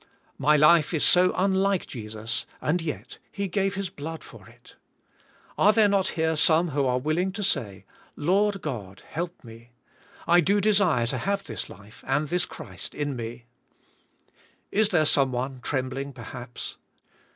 My 0.39 0.57
life 0.57 0.95
is 0.95 1.03
so 1.03 1.31
unlike 1.35 1.85
Jesus, 1.85 2.47
and 2.59 2.81
yet, 2.81 3.19
He 3.31 3.47
gave 3.47 3.75
His 3.75 3.91
blood 3.91 4.23
for 4.23 4.49
it. 4.49 4.75
Are 5.59 5.71
there 5.71 5.87
not 5.87 6.07
here 6.17 6.35
some 6.35 6.69
who 6.69 6.87
are 6.87 6.97
willing 6.97 7.31
to 7.33 7.43
say. 7.43 7.85
Lord 8.15 8.63
God, 8.63 9.03
help 9.05 9.43
me, 9.43 9.73
I 10.25 10.39
do 10.39 10.59
de 10.59 10.73
sire 10.73 11.05
to 11.05 11.19
have 11.19 11.43
this 11.43 11.69
life 11.69 12.03
and 12.07 12.29
this 12.29 12.47
Christ 12.47 12.95
in 12.95 13.15
me. 13.15 13.45
Is 14.71 14.89
there 14.89 15.05
someone 15.05 15.59
trembling, 15.61 16.13
perhaps? 16.13 16.77